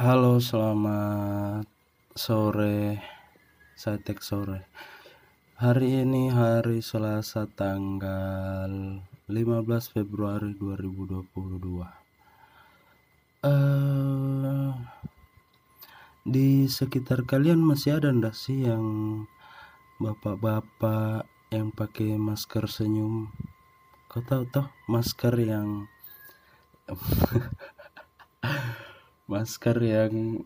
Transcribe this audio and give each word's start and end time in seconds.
Halo, 0.00 0.40
selamat 0.40 1.68
sore. 2.16 3.04
Saya 3.76 4.00
tek 4.00 4.24
sore. 4.24 4.64
Hari 5.60 6.08
ini 6.08 6.32
hari 6.32 6.80
Selasa 6.80 7.44
tanggal 7.44 9.04
15 9.28 9.92
Februari 9.92 10.56
2022. 10.56 11.84
Eh 13.44 14.72
di 16.24 16.64
sekitar 16.64 17.28
kalian 17.28 17.60
masih 17.60 18.00
ada 18.00 18.08
ndak 18.08 18.32
sih 18.32 18.64
yang 18.64 19.28
bapak-bapak 20.00 21.28
yang 21.52 21.68
pakai 21.76 22.16
masker 22.16 22.64
senyum? 22.72 23.28
Kau 24.08 24.24
tahu 24.24 24.48
toh 24.48 24.64
masker 24.88 25.36
yang 25.44 25.92
masker 29.30 29.78
yang 29.78 30.42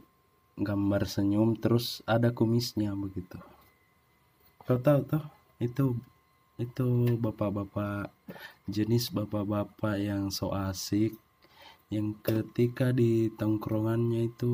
gambar 0.60 1.08
senyum 1.08 1.56
terus 1.56 2.04
ada 2.04 2.30
kumisnya 2.30 2.92
begitu. 2.92 3.40
Kau 4.68 4.76
tahu 4.76 5.00
toh 5.08 5.24
itu 5.56 5.96
itu 6.60 6.86
bapak-bapak 7.18 8.12
jenis 8.68 9.10
bapak-bapak 9.10 9.98
yang 9.98 10.30
so 10.30 10.54
asik 10.54 11.18
yang 11.90 12.14
ketika 12.22 12.94
di 12.94 13.32
tongkrongannya 13.34 14.30
itu 14.30 14.52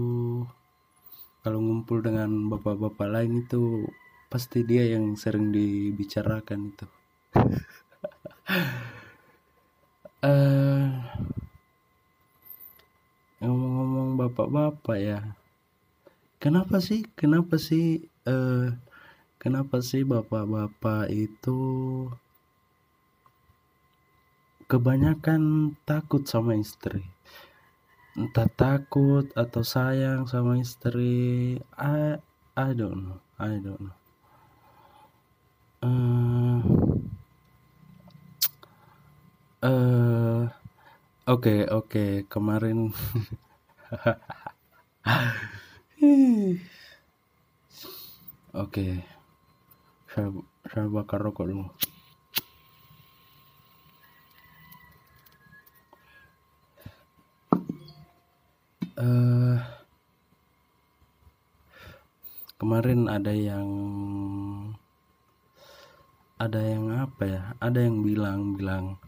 kalau 1.45 1.60
ngumpul 1.60 2.01
dengan 2.01 2.49
bapak-bapak 2.49 3.09
lain 3.09 3.45
itu 3.45 3.85
pasti 4.30 4.62
dia 4.62 4.87
yang 4.95 5.16
sering 5.19 5.51
dibicarakan 5.51 6.73
itu. 6.73 6.87
Uh, 10.21 11.01
ngomong-ngomong 13.41 14.21
bapak-bapak 14.21 14.99
ya. 15.01 15.21
Kenapa 16.41 16.80
sih 16.80 17.05
kenapa 17.17 17.57
sih 17.57 18.09
uh, 18.29 18.73
kenapa 19.41 19.80
sih 19.80 20.05
bapak-bapak 20.05 21.09
itu 21.09 21.60
kebanyakan 24.69 25.73
takut 25.88 26.24
sama 26.29 26.57
istri? 26.57 27.05
Entah 28.16 28.49
takut 28.52 29.32
atau 29.32 29.65
sayang 29.65 30.29
sama 30.29 30.60
istri 30.60 31.57
I 31.77 32.21
I 32.57 32.69
don't 32.77 33.09
know 33.09 33.21
I 33.41 33.57
don't 33.57 33.80
know. 33.80 33.97
Uh, 35.80 36.60
uh, 39.65 40.60
oke 41.30 41.54
oke 41.70 42.26
kemarin 42.26 42.90
Oke. 48.50 49.06
Saya, 50.10 50.28
saya 50.66 50.86
bakar 50.90 51.23
rokok 51.23 51.46
dulu. 51.46 51.66
Uh, 59.01 59.56
kemarin 62.60 63.08
ada 63.08 63.32
yang 63.32 63.68
ada 66.36 66.60
yang 66.60 66.92
apa 66.92 67.22
ya 67.25 67.42
ada 67.64 67.81
yang 67.81 68.04
bilang 68.04 68.60
bilang 68.60 69.00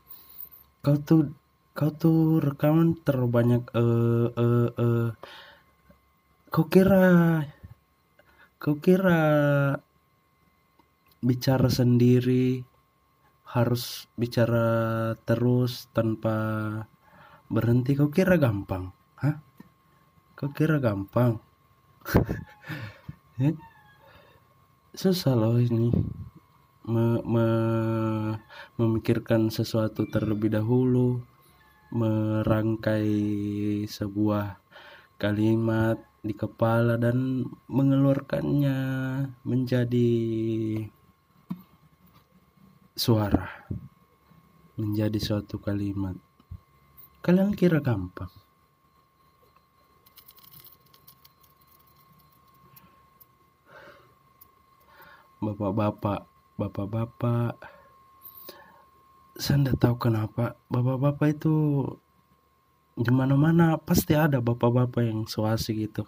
kau 0.80 0.96
tuh 0.96 1.28
kau 1.72 1.90
tuh 2.02 2.40
rekaman 2.44 3.00
terlalu 3.04 3.28
banyak 3.32 3.62
eh 3.72 3.80
uh, 3.80 4.28
eh. 4.36 4.68
Uh, 4.76 5.08
Kau 6.52 6.68
kira 6.68 7.40
kau 8.60 8.76
kira 8.76 9.20
bicara 11.24 11.72
sendiri 11.72 12.60
harus 13.48 14.04
bicara 14.20 14.68
terus 15.24 15.88
tanpa 15.96 16.36
berhenti? 17.48 17.96
Kau 17.96 18.12
kira 18.12 18.36
gampang? 18.36 18.92
Hah? 19.16 19.40
Kau 20.36 20.52
kira 20.52 20.76
gampang? 20.76 21.40
Eh? 23.40 23.56
susah 24.92 25.32
loh 25.32 25.56
ini. 25.56 25.88
Me, 26.84 27.16
me, 27.24 27.46
memikirkan 28.76 29.48
sesuatu 29.48 30.04
terlebih 30.04 30.52
dahulu 30.52 31.31
merangkai 31.92 33.12
sebuah 33.84 34.56
kalimat 35.20 36.00
di 36.24 36.32
kepala 36.32 36.96
dan 36.96 37.44
mengeluarkannya 37.68 38.78
menjadi 39.44 40.10
suara 42.96 43.48
menjadi 44.76 45.18
suatu 45.20 45.60
kalimat. 45.60 46.16
Kalian 47.22 47.54
kira 47.54 47.78
gampang? 47.78 48.32
Bapak-bapak 55.42 56.26
bapak-bapak 56.56 57.81
saya 59.42 59.58
tidak 59.58 59.76
tahu 59.82 59.96
kenapa. 59.98 60.54
Bapak-bapak 60.70 61.28
itu 61.34 61.54
di 62.94 63.10
mana-mana 63.10 63.74
pasti 63.82 64.14
ada 64.14 64.38
bapak-bapak 64.38 65.02
yang 65.02 65.26
so 65.26 65.42
gitu. 65.66 66.06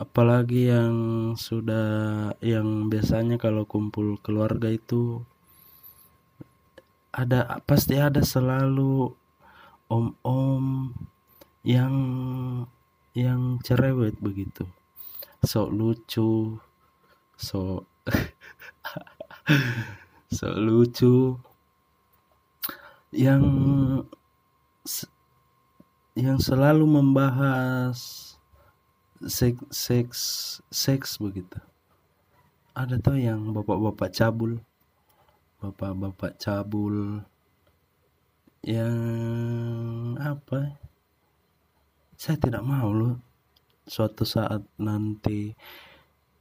Apalagi 0.00 0.72
yang 0.72 0.96
sudah 1.36 2.32
yang 2.40 2.88
biasanya 2.88 3.36
kalau 3.36 3.68
kumpul 3.68 4.16
keluarga 4.24 4.72
itu 4.72 5.20
ada 7.12 7.60
pasti 7.68 8.00
ada 8.00 8.24
selalu 8.24 9.12
om-om 9.92 10.96
yang 11.60 11.94
yang 13.12 13.60
cerewet 13.60 14.16
begitu. 14.16 14.64
Sok 15.44 15.68
lucu 15.76 16.56
sok 17.36 17.84
sok 20.36 20.56
lucu 20.56 21.36
yang 23.10 23.42
yang 26.14 26.38
selalu 26.38 26.86
membahas 26.86 27.98
seks 29.22 29.62
seks 29.70 30.20
seks 30.70 31.20
begitu. 31.20 31.58
Ada 32.74 33.02
tuh 33.02 33.18
yang 33.18 33.50
bapak-bapak 33.52 34.14
cabul 34.14 34.62
bapak-bapak 35.60 36.40
cabul. 36.40 37.20
Yang 38.64 38.96
apa? 40.20 40.60
Saya 42.16 42.36
tidak 42.36 42.64
mau 42.64 42.92
loh 42.92 43.16
suatu 43.88 44.28
saat 44.28 44.60
nanti 44.76 45.56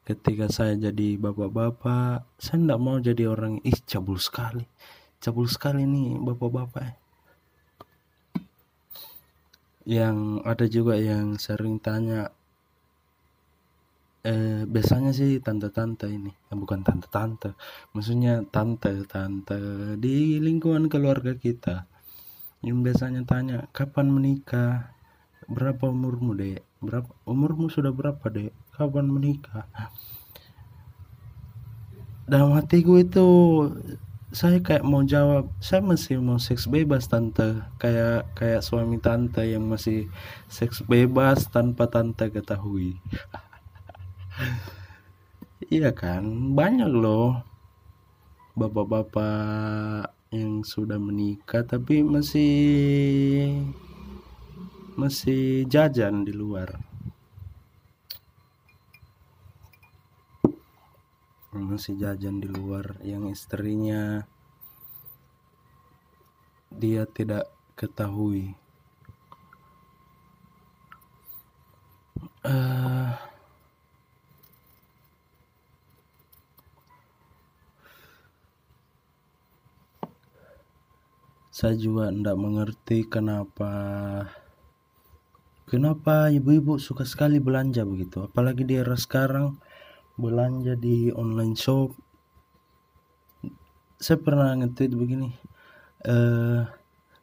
ketika 0.03 0.51
saya 0.51 0.75
jadi 0.75 1.15
bapak-bapak 1.15 2.27
saya 2.35 2.57
tidak 2.61 2.81
mau 2.83 2.99
jadi 2.99 3.23
orang 3.31 3.63
ih 3.63 3.79
cabul 3.87 4.19
sekali 4.19 4.67
cabul 5.19 5.51
sekali 5.51 5.83
nih 5.83 6.15
bapak-bapak. 6.15 6.95
Yang 9.83 10.17
ada 10.47 10.65
juga 10.71 10.95
yang 10.95 11.35
sering 11.35 11.79
tanya 11.83 12.31
eh 14.23 14.67
biasanya 14.67 15.11
sih 15.15 15.39
tante-tante 15.43 16.07
ini. 16.07 16.31
Eh, 16.31 16.55
bukan 16.55 16.83
tante-tante 16.83 17.55
maksudnya 17.95 18.43
tante-tante 18.47 19.59
di 19.99 20.39
lingkungan 20.39 20.87
keluarga 20.87 21.35
kita. 21.35 21.83
Yang 22.63 22.79
biasanya 22.91 23.21
tanya 23.27 23.57
kapan 23.75 24.07
menikah? 24.11 24.95
Berapa 25.49 25.89
umurmu 25.89 26.35
dek? 26.35 26.63
Berapa 26.79 27.11
umurmu 27.27 27.67
sudah 27.67 27.91
berapa 27.91 28.23
dek? 28.31 28.51
Kapan 28.75 29.07
menikah? 29.11 29.67
Dalam 32.29 32.53
hatiku 32.53 33.01
itu 33.01 33.27
saya 34.29 34.61
kayak 34.61 34.85
mau 34.85 35.01
jawab 35.01 35.49
saya 35.57 35.81
masih 35.81 36.21
mau 36.21 36.37
seks 36.37 36.69
bebas 36.69 37.09
tante. 37.09 37.65
Kayak 37.81 38.29
kayak 38.37 38.61
suami 38.61 39.01
tante 39.01 39.41
yang 39.41 39.65
masih 39.65 40.05
seks 40.45 40.85
bebas 40.85 41.49
tanpa 41.49 41.89
tante 41.89 42.29
ketahui. 42.29 42.97
Iya 45.69 45.93
kan? 45.93 46.55
Banyak 46.57 46.89
loh 46.89 47.45
bapak-bapak 48.57 50.09
yang 50.33 50.65
sudah 50.65 50.97
menikah 50.97 51.61
tapi 51.61 52.01
masih 52.01 52.49
masih 54.97 55.69
jajan 55.69 56.25
di 56.25 56.33
luar 56.33 56.88
masih 61.49 61.97
jajan 61.97 62.37
di 62.37 62.49
luar 62.49 63.01
yang 63.01 63.25
istrinya. 63.29 64.25
Dia 66.69 67.09
tidak 67.09 67.49
ketahui. 67.73 68.53
Uh, 72.39 73.11
saya 81.59 81.75
juga 81.75 82.07
tidak 82.07 82.39
mengerti 82.39 83.03
kenapa 83.03 83.73
kenapa 85.67 86.31
ibu-ibu 86.31 86.79
suka 86.79 87.03
sekali 87.03 87.43
belanja 87.43 87.83
begitu. 87.83 88.31
Apalagi 88.31 88.63
di 88.63 88.79
era 88.79 88.95
sekarang 88.95 89.59
belanja 90.19 90.75
di 90.75 91.15
online 91.15 91.55
shop. 91.55 91.95
Saya 93.95 94.19
pernah 94.19 94.51
nge-tweet 94.59 94.91
begini 94.95 95.31
eh 96.03 96.63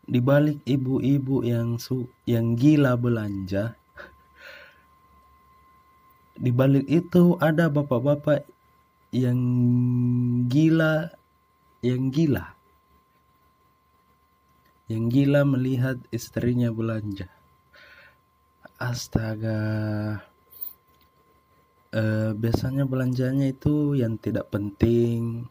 di 0.06 0.20
balik 0.22 0.62
ibu-ibu 0.62 1.42
yang 1.42 1.82
su 1.82 2.06
yang 2.30 2.54
gila 2.54 2.94
belanja 2.94 3.74
di 6.38 6.54
balik 6.54 6.86
itu 6.86 7.34
ada 7.42 7.66
bapak-bapak 7.66 8.46
yang 9.10 9.40
gila 10.46 11.10
yang 11.82 12.14
gila 12.14 12.54
yang 14.86 15.10
gila 15.10 15.42
melihat 15.42 15.98
istrinya 16.14 16.70
belanja. 16.70 17.26
Astaga 18.78 19.58
eh, 21.96 22.30
biasanya 22.36 22.84
belanjanya 22.84 23.48
itu 23.48 23.96
yang 23.96 24.20
tidak 24.20 24.52
penting. 24.52 25.48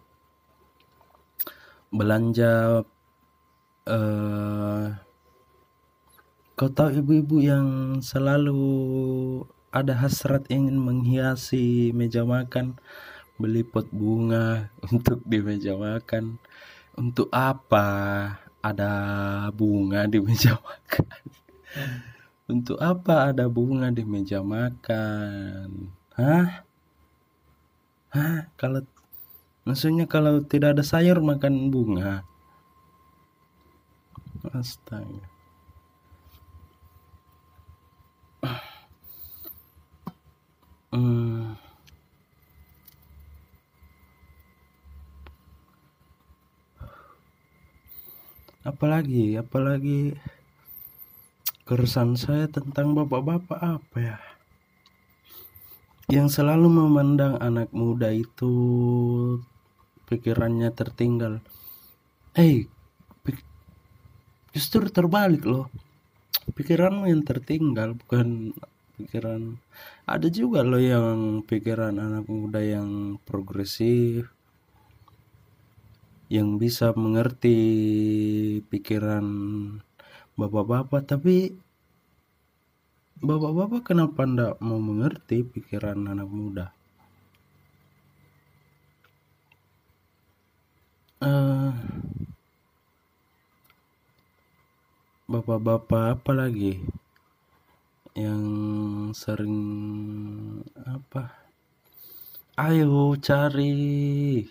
Belanja 1.89 2.85
eh, 3.89 4.85
kau 6.55 6.71
tahu 6.71 6.89
ibu-ibu 7.01 7.37
yang 7.41 7.67
selalu 7.99 8.61
ada 9.75 9.93
hasrat 9.97 10.47
ingin 10.53 10.77
menghiasi 10.77 11.91
meja 11.91 12.21
makan? 12.23 12.77
Beli 13.41 13.65
pot 13.65 13.89
bunga 13.91 14.69
untuk 14.93 15.19
di 15.25 15.41
meja 15.41 15.73
makan. 15.75 16.37
Untuk 16.95 17.27
apa 17.33 17.87
ada 18.63 18.91
bunga 19.51 20.07
di 20.07 20.21
meja 20.21 20.55
makan? 20.67 21.09
Untuk 22.45 22.77
apa 22.77 23.33
ada 23.33 23.49
bunga 23.49 23.89
di 23.89 24.05
meja 24.05 24.39
makan 24.45 26.04
hah? 26.19 26.63
Hah? 28.15 28.37
Kalau 28.55 28.81
maksudnya 29.67 30.05
kalau 30.07 30.43
tidak 30.43 30.79
ada 30.79 30.83
sayur 30.83 31.19
makan 31.19 31.71
bunga? 31.73 32.23
Astaga. 34.55 35.27
Hmm. 40.95 41.59
apalagi 48.65 49.37
apalagi 49.37 50.17
keresahan 51.69 52.17
saya 52.17 52.49
tentang 52.49 52.97
bapak-bapak 52.97 53.59
apa 53.61 53.97
ya 54.01 54.17
yang 56.05 56.29
selalu 56.29 56.69
memandang 56.69 57.41
anak 57.41 57.73
muda 57.73 58.13
itu 58.13 58.53
pikirannya 60.05 60.69
tertinggal. 60.69 61.41
Eh 62.37 62.41
hey, 62.41 62.57
justru 64.53 64.85
terbalik 64.93 65.43
loh. 65.43 65.67
Pikiranmu 66.53 67.09
yang 67.09 67.25
tertinggal 67.25 67.97
bukan 67.97 68.53
pikiran. 69.01 69.57
Ada 70.05 70.29
juga 70.29 70.61
loh 70.61 70.77
yang 70.77 71.41
pikiran 71.41 71.97
anak 71.97 72.29
muda 72.29 72.61
yang 72.61 73.17
progresif 73.25 74.29
yang 76.29 76.57
bisa 76.57 76.89
mengerti 76.97 77.57
pikiran 78.65 79.25
bapak-bapak 80.33 81.05
tapi 81.05 81.53
bapak-bapak 83.25 83.81
kenapa 83.81 84.21
ndak 84.29 84.53
mau 84.61 84.77
mengerti 84.77 85.41
pikiran 85.41 85.97
anak 86.05 86.29
muda? 86.29 86.69
Uh, 91.17 91.73
bapak-bapak 95.25 96.21
apa 96.21 96.31
lagi 96.37 96.85
yang 98.13 98.45
sering 99.17 99.57
apa? 100.85 101.33
Ayo 102.61 103.17
cari 103.17 104.45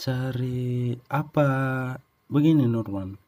cari 0.00 0.96
apa? 1.12 1.48
Begini 2.32 2.64
Nurman 2.64 3.25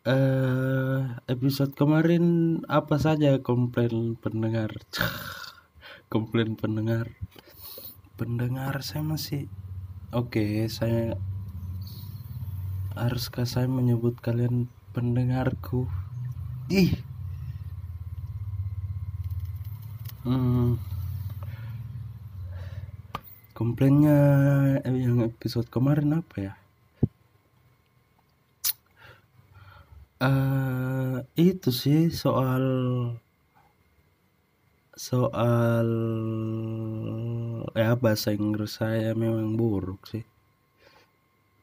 eh 0.00 1.04
episode 1.28 1.76
kemarin 1.76 2.24
apa 2.72 2.96
saja 2.96 3.36
komplain 3.44 4.16
pendengar? 4.16 4.72
Komplain 6.12 6.56
pendengar. 6.56 7.12
Pendengar 8.16 8.80
saya 8.80 9.04
masih 9.04 9.52
oke 10.08 10.40
okay, 10.40 10.64
saya 10.72 11.20
haruskah 12.96 13.44
saya 13.44 13.68
menyebut 13.68 14.16
kalian 14.24 14.72
pendengarku? 14.96 15.84
Ih. 16.72 16.96
Hmm. 20.20 20.76
komplainnya 23.56 24.16
eh, 24.84 24.96
yang 24.96 25.20
episode 25.20 25.68
kemarin 25.68 26.16
apa 26.16 26.36
ya 26.40 26.52
uh, 30.20 31.24
itu 31.34 31.70
sih 31.72 32.12
soal 32.12 32.64
soal 34.92 35.88
ya 37.72 37.96
bahasa 37.96 38.36
Inggris 38.36 38.76
saya 38.76 39.16
memang 39.16 39.56
buruk 39.56 40.04
sih. 40.04 40.24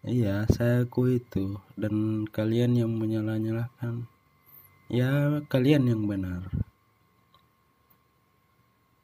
Iya 0.02 0.50
saya 0.50 0.90
aku 0.90 1.22
itu. 1.22 1.62
Dan 1.78 2.26
kalian 2.30 2.74
yang 2.82 2.92
menyalah-nyalahkan 2.98 4.10
ya 4.90 5.44
kalian 5.46 5.86
yang 5.86 6.04
benar. 6.10 6.50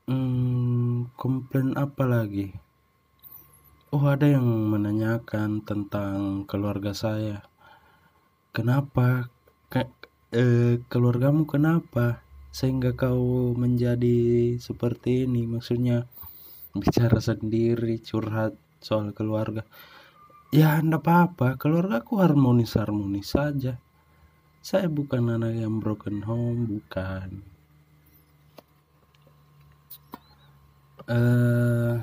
Hmm, 0.09 1.13
komplain 1.15 1.77
apa 1.79 2.03
lagi? 2.03 2.51
Oh 3.93 4.09
ada 4.09 4.25
yang 4.25 4.43
menanyakan 4.73 5.61
tentang 5.61 6.49
keluarga 6.49 6.97
saya. 6.97 7.45
Kenapa 8.53 9.32
Ke, 9.73 9.89
eh, 10.37 10.85
keluargamu 10.85 11.49
kenapa 11.49 12.21
sehingga 12.53 12.93
kau 12.93 13.57
menjadi 13.57 14.53
seperti 14.61 15.25
ini? 15.25 15.49
Maksudnya 15.49 16.05
bicara 16.77 17.17
sendiri 17.17 17.97
curhat 17.97 18.53
soal 18.77 19.17
keluarga. 19.17 19.65
Ya 20.53 20.77
anda 20.77 21.01
apa-apa. 21.01 21.57
Keluargaku 21.57 22.21
harmonis-harmonis 22.21 23.33
saja. 23.33 23.81
Saya 24.61 24.85
bukan 24.93 25.41
anak 25.41 25.57
yang 25.57 25.81
broken 25.81 26.21
home, 26.21 26.69
bukan. 26.69 27.41
Uh, 31.09 31.97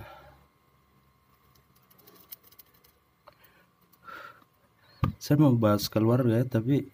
saya 5.23 5.37
mau 5.39 5.55
bahas 5.55 5.87
keluarga 5.87 6.43
tapi 6.45 6.91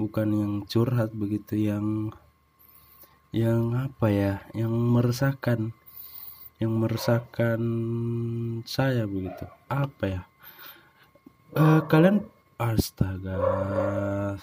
bukan 0.00 0.28
yang 0.32 0.54
curhat 0.64 1.12
begitu 1.12 1.68
yang 1.68 2.08
yang 3.30 3.76
apa 3.76 4.06
ya 4.10 4.32
yang 4.56 4.72
meresahkan 4.72 5.70
yang 6.60 6.76
meresahkan 6.76 7.60
saya 8.68 9.08
begitu. 9.08 9.48
Apa 9.72 10.04
ya? 10.04 10.22
Uh, 11.56 11.80
kalian 11.88 12.20
astaga 12.60 13.40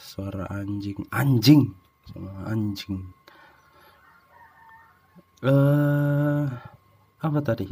suara 0.02 0.50
anjing 0.50 0.98
anjing 1.14 1.78
suara 2.10 2.50
anjing. 2.50 3.06
Eh 5.46 6.46
apa 7.22 7.40
tadi? 7.46 7.70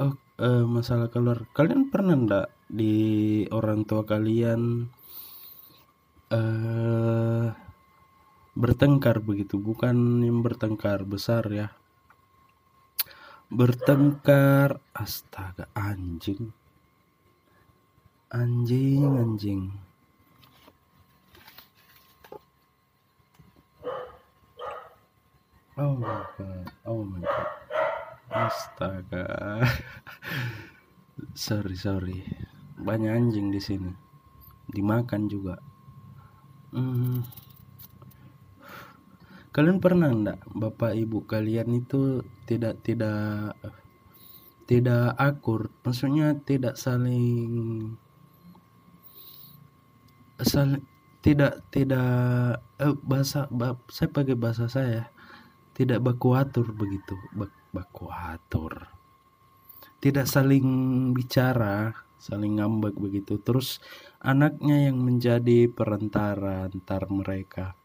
Oh 0.00 0.16
uh, 0.40 0.64
masalah 0.64 1.12
keluar 1.12 1.44
kalian 1.52 1.92
pernah 1.92 2.16
ndak 2.16 2.46
di 2.66 3.44
orang 3.52 3.84
tua 3.84 4.08
kalian 4.08 4.88
uh, 6.34 7.54
bertengkar 8.54 9.22
begitu 9.22 9.58
bukan 9.58 10.22
yang 10.22 10.42
bertengkar 10.42 11.06
besar 11.06 11.46
ya. 11.50 11.70
Bertengkar 13.50 14.82
astaga 14.90 15.70
anjing. 15.78 16.50
Anjing 18.34 19.06
anjing. 19.14 19.62
Oh 25.74 25.98
my 25.98 26.22
god 26.38 26.70
oh 26.86 27.02
my 27.02 27.22
god. 27.22 27.50
Astaga. 28.34 29.26
Sorry 31.38 31.78
sorry. 31.78 32.18
Banyak 32.74 33.10
anjing 33.10 33.54
di 33.54 33.62
sini. 33.62 33.90
Dimakan 34.66 35.30
juga 35.30 35.54
hmm. 36.74 37.22
kalian 39.54 39.78
pernah 39.78 40.10
enggak 40.10 40.42
bapak 40.50 40.98
ibu 40.98 41.22
kalian 41.22 41.78
itu 41.78 42.26
tidak 42.44 42.82
tidak 42.82 43.54
tidak 44.64 45.12
akur? 45.20 45.68
Maksudnya 45.84 46.40
tidak 46.44 46.80
saling 46.80 47.94
saling 50.40 50.82
tidak 51.24 51.64
tidak 51.72 52.60
eh, 52.76 52.96
bahasa 53.00 53.48
bah, 53.48 53.80
saya 53.88 54.08
pakai 54.12 54.36
bahasa 54.36 54.68
saya 54.68 55.08
tidak 55.72 56.04
baku 56.04 56.36
atur 56.36 56.68
begitu 56.76 57.16
bak, 57.32 57.50
atur 58.12 58.92
tidak 60.04 60.28
saling 60.28 60.66
bicara 61.16 62.03
saling 62.18 62.56
ngambek 62.60 62.96
begitu. 62.96 63.36
Terus 63.42 63.82
anaknya 64.24 64.88
yang 64.90 64.98
menjadi 65.02 65.68
perantara 65.68 66.66
antar 66.68 67.08
mereka. 67.12 67.76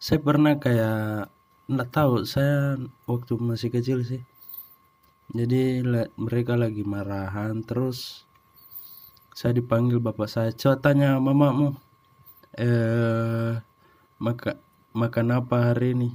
Saya 0.00 0.20
pernah 0.20 0.56
kayak 0.56 1.28
nggak 1.70 1.90
tahu 1.92 2.24
saya 2.24 2.76
waktu 3.08 3.32
masih 3.40 3.70
kecil 3.72 4.00
sih. 4.04 4.22
Jadi 5.30 5.86
mereka 6.18 6.58
lagi 6.58 6.82
marahan 6.82 7.62
terus 7.62 8.26
saya 9.30 9.54
dipanggil 9.54 10.02
bapak 10.02 10.26
saya 10.26 10.50
coba 10.50 10.82
tanya 10.82 11.16
mamamu 11.22 11.78
eh 12.58 13.54
maka 14.18 14.58
makan 14.92 15.28
apa 15.38 15.70
hari 15.70 15.94
ini? 15.96 16.10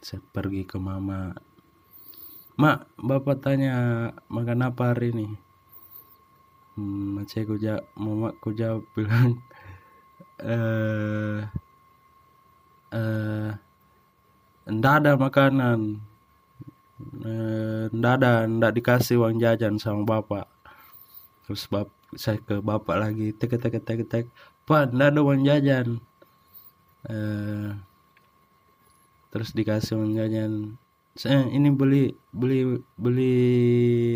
Saya 0.00 0.22
pergi 0.32 0.64
ke 0.64 0.78
mama. 0.80 1.34
Mak 2.56 2.94
bapak 3.00 3.42
tanya 3.42 3.74
makan 4.30 4.68
apa 4.68 4.94
hari 4.94 5.12
ini 5.16 5.49
hmm, 6.80 7.46
ku 7.48 7.54
jawab 7.60 7.84
mama 8.00 8.28
ku 8.40 8.50
jawab 8.56 8.82
bilang 8.96 9.36
eh 10.40 11.44
eh 12.96 13.50
ndak 14.70 14.94
ada 15.04 15.12
makanan. 15.20 16.00
Eh, 17.00 17.84
ndak 17.92 18.12
ada 18.20 18.32
ndak 18.48 18.72
dikasih 18.76 19.20
uang 19.20 19.36
jajan 19.40 19.76
sama 19.76 20.04
bapak. 20.04 20.46
Terus 21.44 21.68
bap 21.68 21.88
saya 22.16 22.38
ke 22.42 22.58
bapak 22.64 22.96
lagi 22.98 23.26
tek 23.36 23.56
tek 23.60 23.80
tek 23.84 24.00
tek 24.08 24.24
pak 24.64 24.92
ndak 24.94 25.12
ada 25.12 25.20
uang 25.20 25.42
jajan. 25.44 26.00
Eh, 27.08 27.70
terus 29.32 29.52
dikasih 29.52 30.00
uang 30.00 30.12
jajan. 30.16 30.52
Saya 31.18 31.44
ini 31.52 31.68
beli 31.74 32.14
beli 32.32 32.80
beli 32.96 33.34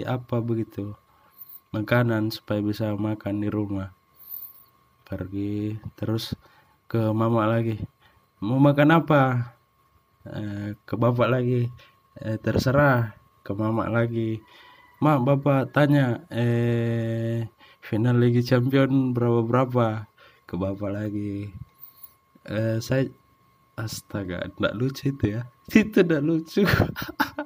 apa 0.07 0.39
begitu 0.41 0.95
makanan 1.75 2.31
supaya 2.31 2.63
bisa 2.63 2.95
makan 2.95 3.43
di 3.43 3.51
rumah. 3.51 3.91
Pergi 5.03 5.75
terus 5.99 6.39
ke 6.87 7.11
mama 7.11 7.51
lagi. 7.51 7.83
Mau 8.39 8.63
makan 8.63 9.03
apa? 9.03 9.23
Eh, 10.23 10.79
ke 10.87 10.95
bapak 10.95 11.27
lagi. 11.27 11.67
Eh, 12.23 12.39
terserah 12.39 13.19
ke 13.43 13.51
mama 13.59 13.91
lagi. 13.91 14.39
Mak 15.03 15.19
bapak 15.27 15.75
tanya 15.75 16.23
eh 16.31 17.51
final 17.83 18.17
lagi 18.23 18.41
champion 18.47 19.11
berapa 19.11 19.43
berapa 19.43 19.87
ke 20.47 20.55
bapak 20.55 20.91
lagi. 20.95 21.51
Eh, 22.47 22.79
saya 22.79 23.11
astaga 23.75 24.47
tidak 24.55 24.75
lucu 24.79 25.11
itu 25.11 25.25
ya. 25.39 25.43
Itu 25.73 26.05
tidak 26.05 26.23
lucu. 26.23 26.63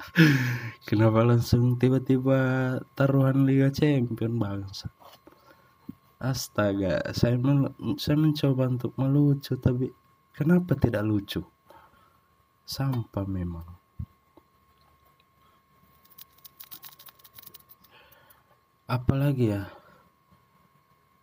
Kenapa 0.89 1.23
langsung 1.25 1.79
tiba-tiba 1.79 2.39
taruhan 2.99 3.47
Liga 3.47 3.71
Champion 3.73 4.37
bangsa 4.37 4.93
astaga 6.19 6.99
saya 7.15 7.39
men 7.39 7.71
saya 7.95 8.19
mencoba 8.19 8.67
untuk 8.67 8.91
melucu 8.99 9.55
tapi 9.55 9.95
kenapa 10.35 10.75
tidak 10.75 11.07
lucu? 11.07 11.47
Sampah 12.69 13.25
memang. 13.25 13.65
Apalagi 18.89 19.57
ya? 19.57 19.63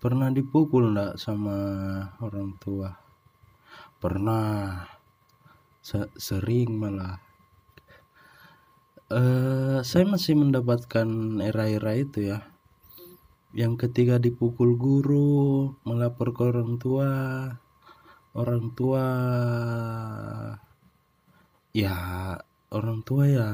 Pernah 0.01 0.29
dipukul 0.33 0.93
enggak 0.93 1.17
sama 1.21 1.57
orang 2.21 2.57
tua? 2.61 2.93
Pernah 3.97 4.85
sering 6.17 6.81
malah. 6.81 7.21
Uh, 9.05 9.85
saya 9.85 10.09
masih 10.09 10.33
mendapatkan 10.33 11.05
era-era 11.45 11.93
itu 11.93 12.33
ya. 12.33 12.49
Yang 13.53 13.87
ketiga 13.87 14.17
dipukul 14.17 14.73
guru 14.75 15.77
melapor 15.85 16.33
ke 16.33 16.41
orang 16.49 16.81
tua 16.81 17.11
orang 18.35 18.75
tua 18.75 19.05
ya 21.71 21.95
orang 22.73 22.99
tua 23.07 23.23
ya 23.29 23.47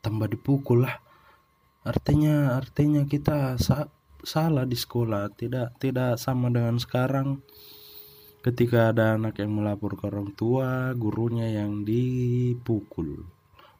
tambah 0.00 0.30
dipukul 0.30 0.86
lah. 0.86 1.02
Artinya 1.82 2.54
artinya 2.56 3.02
kita 3.04 3.58
sa 3.58 3.90
salah 4.22 4.64
di 4.64 4.78
sekolah 4.78 5.34
tidak 5.34 5.76
tidak 5.82 6.16
sama 6.22 6.48
dengan 6.54 6.78
sekarang 6.78 7.42
ketika 8.48 8.96
ada 8.96 9.20
anak 9.20 9.44
yang 9.44 9.52
melapor 9.60 9.92
ke 9.92 10.08
orang 10.08 10.32
tua 10.32 10.96
gurunya 10.96 11.52
yang 11.52 11.84
dipukul. 11.84 13.28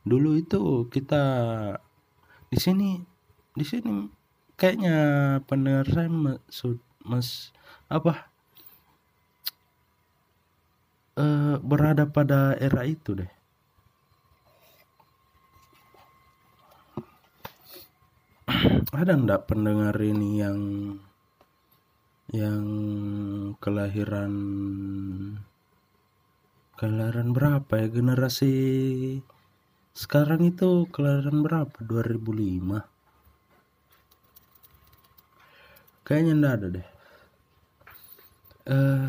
Dulu 0.04 0.36
itu 0.36 0.84
kita 0.92 1.24
di 2.52 2.58
sini 2.60 3.00
di 3.56 3.64
sini 3.64 4.04
kayaknya 4.60 4.96
pendengar 5.48 5.88
saya 5.88 6.12
maksud 6.12 6.76
mas 7.00 7.56
apa? 7.88 8.28
Uh, 11.16 11.56
berada 11.64 12.04
pada 12.04 12.52
era 12.60 12.84
itu 12.84 13.16
deh. 13.16 13.32
Ada 19.00 19.16
ndak 19.16 19.48
pendengar 19.48 19.96
ini 19.98 20.44
yang 20.44 20.60
yang 22.28 22.64
kelahiran 23.56 24.32
kelahiran 26.76 27.32
berapa 27.32 27.72
ya? 27.80 27.88
Generasi 27.88 28.52
sekarang 29.96 30.44
itu 30.44 30.84
kelahiran 30.92 31.40
berapa? 31.40 31.76
2005 31.80 32.84
kayaknya 36.08 36.32
ndak 36.40 36.54
ada 36.56 36.66
deh. 36.72 36.88
Eh 38.68 38.72
uh, 38.72 39.04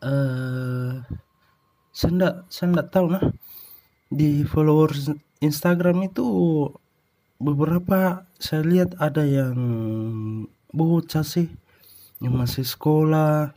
eh 0.00 0.08
uh, 0.08 0.92
saya 1.92 2.10
ndak 2.16 2.34
saya 2.52 2.66
ndak 2.72 2.88
tahu 2.92 3.06
nah. 3.12 3.24
Di 4.06 4.44
followers 4.48 5.12
Instagram 5.44 6.08
itu 6.08 6.24
beberapa 7.36 8.24
saya 8.40 8.62
lihat 8.64 8.96
ada 8.96 9.24
yang 9.28 9.56
bocah 10.76 11.24
sih 11.24 11.48
yang 12.20 12.36
masih 12.36 12.68
sekolah. 12.68 13.56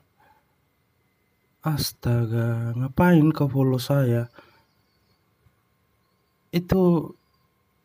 Astaga 1.59 2.71
ngapain 2.79 3.35
kau 3.35 3.51
follow 3.51 3.83
saya? 3.83 4.31
Itu 6.55 7.13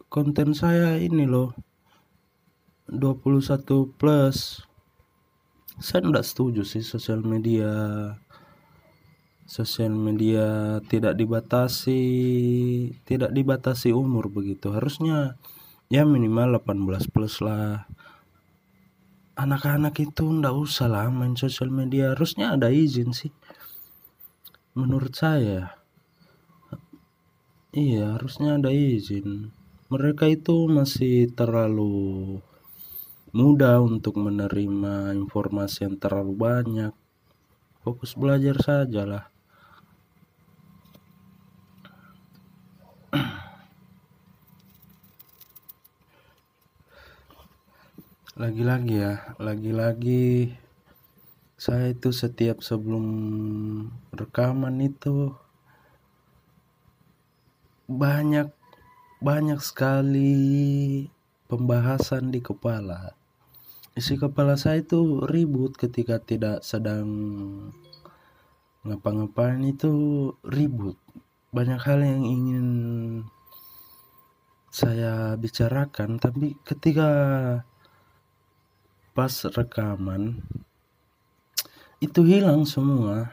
konten 0.07 0.55
saya 0.55 0.95
ini 1.03 1.27
loh 1.27 1.59
21 2.87 3.99
plus. 3.99 4.63
Saya 5.83 6.07
tidak 6.07 6.23
setuju 6.23 6.63
sih 6.63 6.87
sosial 6.87 7.27
media. 7.27 7.71
Sosial 9.45 9.93
media 9.93 10.79
tidak 10.87 11.19
dibatasi 11.19 12.03
tidak 13.03 13.35
dibatasi 13.35 13.91
umur 13.91 14.31
begitu. 14.31 14.71
Harusnya 14.71 15.35
ya 15.91 16.07
minimal 16.07 16.63
18 16.63 17.11
plus 17.11 17.43
lah 17.43 17.91
anak-anak 19.35 19.95
itu 19.99 20.25
ndak 20.27 20.55
usah 20.55 20.87
lah 20.87 21.11
main 21.11 21.35
sosial 21.35 21.71
media. 21.71 22.15
Harusnya 22.15 22.55
ada 22.55 22.71
izin 22.71 23.11
sih. 23.11 23.35
Menurut 24.79 25.15
saya. 25.15 25.79
Iya 27.75 28.15
harusnya 28.15 28.59
ada 28.59 28.71
izin. 28.71 29.51
Mereka 29.91 30.31
itu 30.31 30.71
masih 30.71 31.31
terlalu 31.35 32.39
mudah 33.35 33.83
untuk 33.83 34.15
menerima 34.15 35.11
informasi 35.19 35.91
yang 35.91 35.99
terlalu 35.99 36.35
banyak. 36.39 36.95
Fokus 37.83 38.15
belajar 38.15 38.57
saja 38.63 39.03
lagi-lagi 48.35 48.99
ya 48.99 49.15
lagi-lagi 49.39 50.51
saya 51.55 51.95
itu 51.95 52.11
setiap 52.11 52.67
sebelum 52.67 53.07
rekaman 54.11 54.83
itu 54.83 55.31
banyak 57.87 58.51
banyak 59.23 59.63
sekali 59.63 61.07
pembahasan 61.47 62.35
di 62.35 62.43
kepala. 62.43 63.15
Isi 63.95 64.19
kepala 64.19 64.59
saya 64.59 64.83
itu 64.83 65.23
ribut 65.31 65.79
ketika 65.79 66.19
tidak 66.19 66.67
sedang 66.67 67.07
ngapa-ngapain 68.83 69.63
itu 69.63 70.35
ribut. 70.43 70.99
Banyak 71.55 71.79
hal 71.87 72.03
yang 72.03 72.27
ingin 72.27 72.69
saya 74.75 75.39
bicarakan 75.39 76.19
tapi 76.19 76.59
ketika 76.67 77.07
pas 79.15 79.31
rekaman 79.31 80.43
itu 82.03 82.21
hilang 82.27 82.69
semua. 82.69 83.33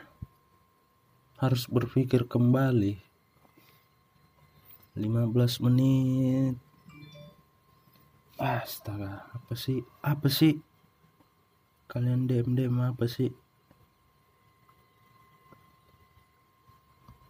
Harus 1.42 1.66
berpikir 1.66 2.30
kembali. 2.30 3.02
15 4.94 5.66
menit. 5.66 6.56
Astaga 8.38 9.26
apa 9.34 9.54
sih? 9.58 9.82
Apa 10.06 10.30
sih? 10.30 10.62
Kalian 11.90 12.30
dem 12.30 12.54
dem 12.56 12.78
apa 12.80 13.10
sih? 13.10 13.34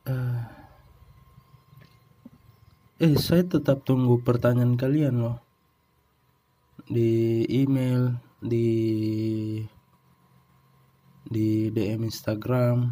Uh, 0.05 0.43
eh 3.00 3.15
saya 3.15 3.48
tetap 3.48 3.88
tunggu 3.88 4.20
pertanyaan 4.22 4.75
kalian 4.75 5.24
loh. 5.24 5.38
Di 6.86 7.48
email 7.48 8.30
di 8.41 8.67
di 11.31 11.69
DM 11.69 12.10
Instagram. 12.10 12.91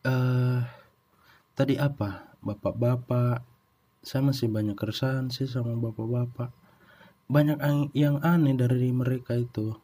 Uh, 0.00 0.64
tadi 1.52 1.76
apa? 1.76 2.32
Bapak-bapak. 2.40 3.44
Saya 4.00 4.24
masih 4.24 4.48
banyak 4.48 4.74
keresahan 4.80 5.28
sih 5.28 5.44
sama 5.44 5.76
bapak-bapak. 5.76 6.50
Banyak 7.28 7.60
yang 7.92 8.18
aneh 8.24 8.56
dari 8.56 8.90
mereka 8.90 9.36
itu. 9.36 9.76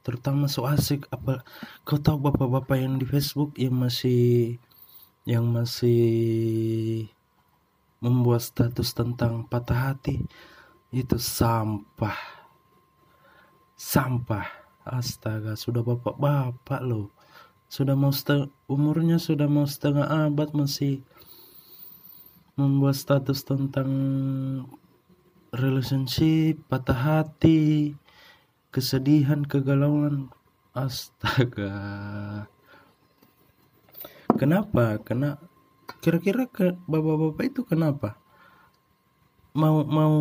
Terutama 0.00 0.48
so 0.48 0.64
asik 0.64 1.10
apa 1.10 1.42
kau 1.82 1.98
tahu 1.98 2.30
bapak-bapak 2.30 2.78
yang 2.78 2.94
di 2.96 3.04
Facebook 3.04 3.58
yang 3.58 3.74
masih 3.74 4.54
yang 5.26 5.50
masih 5.50 7.10
membuat 7.98 8.46
status 8.46 8.94
tentang 8.94 9.42
patah 9.50 9.90
hati 9.90 10.22
itu 10.94 11.18
sampah. 11.18 12.14
Sampah. 13.74 14.46
Astaga 14.86 15.58
sudah 15.58 15.82
bapak-bapak 15.82 16.78
loh. 16.86 17.10
Sudah 17.66 17.98
mau 17.98 18.14
setengah, 18.14 18.46
umurnya 18.70 19.18
sudah 19.18 19.50
mau 19.50 19.66
setengah 19.66 20.30
abad 20.30 20.54
masih 20.54 21.02
membuat 22.54 22.94
status 22.94 23.42
tentang 23.42 23.90
relationship 25.50 26.62
patah 26.70 26.94
hati 26.94 27.98
kesedihan 28.70 29.42
kegalauan. 29.42 30.30
Astaga 30.70 32.46
kenapa? 34.38 35.00
Kena 35.00 35.40
kira-kira 36.04 36.46
ke 36.46 36.76
bapak-bapak 36.86 37.44
itu 37.48 37.62
kenapa? 37.64 38.20
Mau 39.56 39.82
mau 39.82 40.14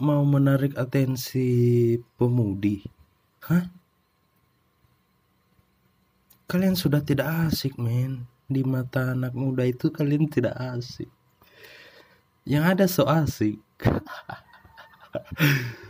mau 0.00 0.22
menarik 0.24 0.74
atensi 0.74 1.94
pemudi? 2.16 2.80
Hah? 3.44 3.68
Kalian 6.48 6.76
sudah 6.76 7.04
tidak 7.04 7.28
asik 7.48 7.76
men. 7.76 8.24
Di 8.44 8.60
mata 8.60 9.16
anak 9.16 9.32
muda 9.32 9.64
itu 9.64 9.88
kalian 9.88 10.28
tidak 10.28 10.52
asik. 10.56 11.08
Yang 12.44 12.64
ada 12.64 12.84
so 12.84 13.08
asik 13.08 13.56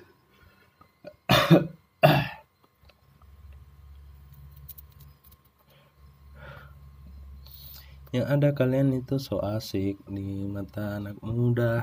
yang 8.14 8.30
ada 8.30 8.54
kalian 8.54 8.94
itu 8.94 9.18
so 9.18 9.42
asik 9.42 9.98
di 10.06 10.46
mata 10.46 11.02
anak 11.02 11.18
muda. 11.18 11.82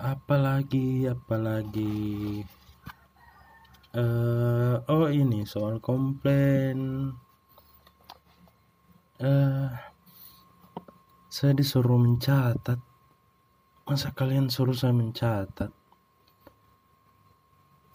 Apalagi 0.00 1.04
apalagi. 1.04 2.40
Uh, 3.92 4.80
oh 4.88 5.12
ini 5.12 5.44
soal 5.44 5.84
komplain. 5.84 7.12
Uh, 9.20 9.68
saya 11.28 11.52
disuruh 11.52 12.00
mencatat. 12.00 12.80
Masa 13.84 14.16
kalian 14.16 14.48
suruh 14.48 14.72
saya 14.72 14.96
mencatat? 14.96 15.68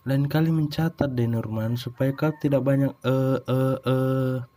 Lain 0.06 0.30
kali 0.30 0.54
mencatat 0.54 1.18
deh 1.18 1.26
Nurman 1.26 1.82
supaya 1.82 2.14
kau 2.14 2.30
tidak 2.38 2.62
banyak 2.62 2.94
eh 3.02 3.10
uh, 3.10 3.38
eh 3.42 3.58
uh, 3.58 3.78
eh. 3.82 3.90
uh, 3.90 4.55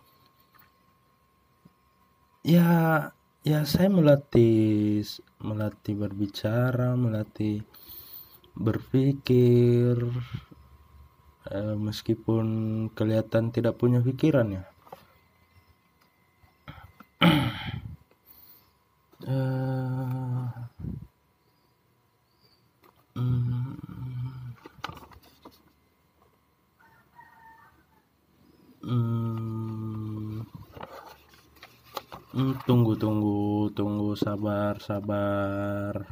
ya 2.42 2.68
ya 3.42 3.58
saya 3.64 3.88
melatih 3.88 5.02
melatih 5.42 5.94
berbicara 5.94 6.94
melatih 6.98 7.62
berpikir 8.58 9.94
eh, 11.54 11.76
meskipun 11.78 12.46
kelihatan 12.92 13.54
tidak 13.54 13.78
punya 13.78 14.02
pikiran 14.02 14.48
ya. 14.58 14.64
Uh, 19.28 20.06
Hmm, 32.38 32.54
tunggu 32.62 32.94
tunggu 32.94 33.66
tunggu. 33.74 34.14
Sabar 34.14 34.78
sabar. 34.78 36.06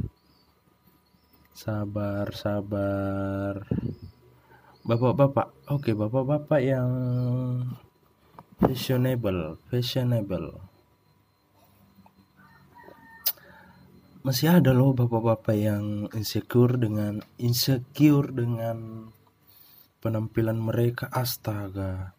Sabar 1.54 2.26
sabar. 2.34 3.62
Bapak-bapak. 4.82 5.70
Oke 5.70 5.94
bapak-bapak 5.94 6.58
yang 6.66 6.90
fashionable 8.58 9.62
fashionable. 9.70 10.66
Masih 14.26 14.50
ada 14.50 14.74
loh 14.74 14.98
bapak-bapak 14.98 15.54
yang 15.54 16.10
insecure 16.10 16.74
dengan 16.74 17.22
insecure 17.38 18.34
dengan 18.34 19.14
penampilan 20.02 20.58
mereka. 20.58 21.06
Astaga. 21.06 22.18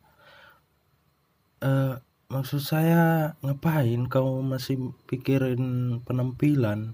Uh, 1.59 2.06
maksud 2.27 2.59
saya 2.59 3.33
ngapain 3.39 4.11
kau 4.11 4.43
masih 4.43 4.91
pikirin 5.07 5.97
penampilan? 6.03 6.91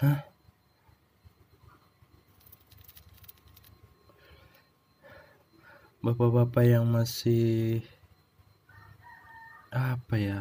Hah? 0.00 0.24
Bapak-bapak 6.00 6.64
yang 6.64 6.88
masih 6.88 7.84
apa 9.68 10.14
ya? 10.16 10.40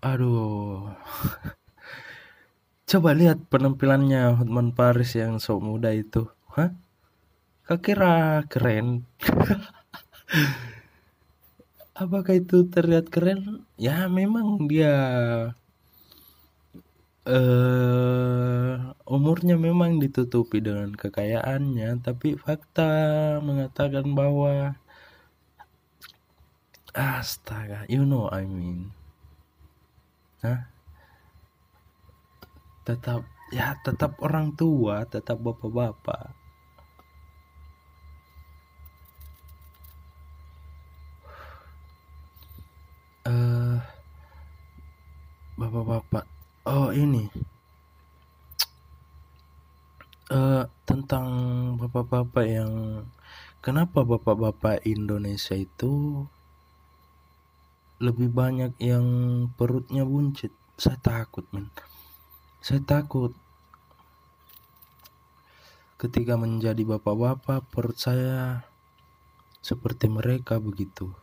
Aduh. 0.00 0.96
Coba 2.88 3.10
lihat 3.12 3.38
penampilannya 3.52 4.40
Hotman 4.40 4.72
Paris 4.72 5.12
yang 5.18 5.36
sok 5.36 5.60
muda 5.60 5.92
itu. 5.92 6.24
Hah? 6.56 6.72
Kira 7.80 8.44
keren 8.52 9.08
apakah 11.96 12.34
itu 12.38 12.68
terlihat 12.68 13.08
keren? 13.12 13.64
Ya 13.80 14.08
memang 14.08 14.68
dia 14.70 14.94
uh, 17.28 18.74
umurnya 19.06 19.56
memang 19.60 19.98
ditutupi 20.02 20.58
dengan 20.60 20.92
kekayaannya 20.96 22.00
tapi 22.04 22.34
fakta 22.40 22.90
mengatakan 23.44 24.12
bahwa 24.16 24.76
astaga 26.92 27.88
you 27.88 28.04
know 28.04 28.28
I 28.28 28.44
mean. 28.44 28.92
Hah? 30.42 30.72
tetap 32.82 33.22
ya 33.54 33.78
tetap 33.86 34.18
orang 34.18 34.58
tua 34.58 35.06
tetap 35.06 35.38
bapak-bapak 35.38 36.34
uh, 43.26 43.78
bapak-bapak. 45.58 46.24
Oh 46.66 46.90
ini. 46.94 47.26
Uh, 50.32 50.64
tentang 50.88 51.28
bapak-bapak 51.76 52.46
yang 52.48 53.04
kenapa 53.60 54.00
bapak-bapak 54.00 54.80
Indonesia 54.88 55.52
itu 55.52 56.24
lebih 58.00 58.32
banyak 58.32 58.72
yang 58.80 59.06
perutnya 59.54 60.08
buncit? 60.08 60.50
Saya 60.80 60.96
takut 60.98 61.44
men. 61.52 61.68
Saya 62.64 62.80
takut 62.80 63.36
ketika 66.00 66.34
menjadi 66.34 66.82
bapak-bapak 66.82 67.68
perut 67.70 67.94
saya 67.94 68.66
seperti 69.62 70.10
mereka 70.10 70.58
begitu 70.58 71.14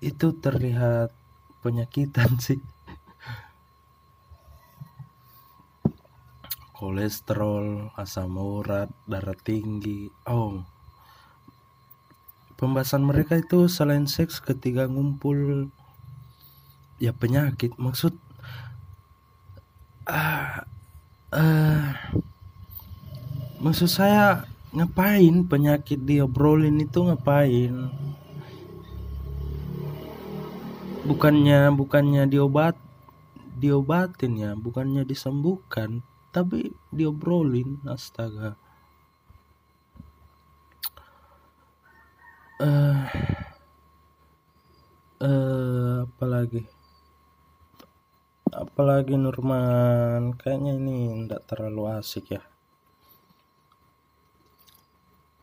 itu 0.00 0.32
terlihat 0.36 1.12
penyakitan 1.60 2.40
sih. 2.40 2.60
Kolesterol 6.72 7.92
asam 8.00 8.40
urat 8.40 8.88
darah 9.04 9.36
tinggi 9.36 10.08
oh. 10.24 10.64
Pembahasan 12.56 13.04
mereka 13.04 13.36
itu 13.36 13.68
selain 13.68 14.08
seks 14.08 14.40
ketika 14.40 14.88
ngumpul 14.88 15.68
ya 17.00 17.16
penyakit 17.16 17.72
maksud 17.80 18.12
ah 20.04 20.68
uh, 21.32 21.96
maksud 23.60 23.88
saya 23.88 24.44
ngapain 24.76 25.48
penyakit 25.48 26.04
diobrolin 26.04 26.76
itu 26.80 27.00
ngapain 27.00 27.88
bukannya 31.04 31.72
bukannya 31.72 32.28
diobat 32.28 32.76
diobatin 33.60 34.40
ya 34.40 34.52
bukannya 34.56 35.04
disembuhkan 35.04 36.04
tapi 36.30 36.70
diobrolin 36.94 37.82
astaga. 37.90 38.54
Uh, 42.60 43.08
uh, 45.24 46.06
apalagi? 46.06 46.68
Apalagi 48.50 49.14
Nurman 49.16 50.34
kayaknya 50.38 50.76
ini 50.76 51.26
tidak 51.26 51.42
terlalu 51.50 51.82
asik 51.98 52.36
ya. 52.38 52.42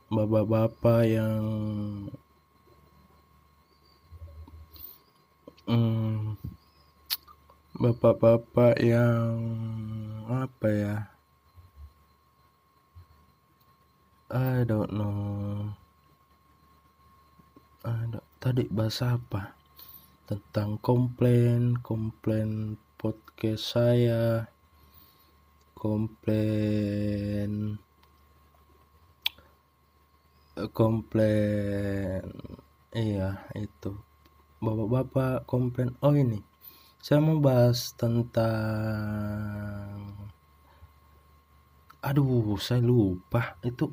Bapak-bapak 0.08 1.02
yang 1.04 1.44
hmm, 5.68 6.40
bapak-bapak 7.76 8.80
yang 8.80 9.36
apa 10.32 10.68
ya? 10.72 10.96
I 14.28 14.68
don't 14.68 14.92
know. 14.92 15.72
Ada 17.84 18.20
tadi 18.44 18.68
bahasa 18.68 19.16
apa? 19.16 19.56
Tentang 20.28 20.76
komplain 20.84 21.80
komplain 21.80 22.76
podcast 23.00 23.78
saya 23.78 24.52
komplain 25.78 27.78
komplain 30.74 32.26
iya 32.98 33.46
itu 33.54 33.94
bapak-bapak 34.58 35.46
komplain 35.46 35.94
oh 36.02 36.14
ini 36.18 36.42
saya 36.98 37.22
mau 37.22 37.38
bahas 37.38 37.94
tentang 37.94 39.08
aduh 42.02 42.58
saya 42.60 42.82
lupa 42.82 43.60
itu. 43.64 43.92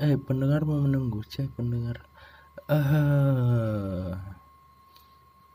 Eh 0.00 0.16
pendengar 0.16 0.64
mau 0.64 0.80
menunggu 0.80 1.20
saya 1.28 1.48
pendengar. 1.52 2.04
Uh, 2.70 4.14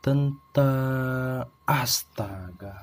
tentang 0.04 1.48
astaga. 1.66 2.76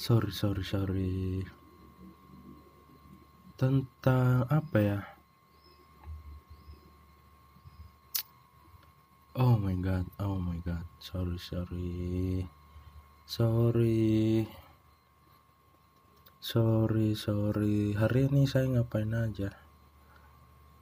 Sorry 0.00 0.32
sorry 0.32 0.64
sorry. 0.64 1.44
Tentang 3.58 4.46
apa 4.46 4.76
ya 4.78 5.17
oh 9.38 9.54
my 9.54 9.78
god 9.78 10.02
oh 10.18 10.42
my 10.42 10.58
god. 10.66 10.82
Sorry 10.98 11.38
sorry. 11.38 12.42
Sorry. 13.22 14.50
Sorry 16.42 17.14
sorry. 17.14 17.94
Hari 17.94 18.26
ini 18.26 18.50
saya 18.50 18.66
ngapain 18.66 19.14
aja? 19.14 19.54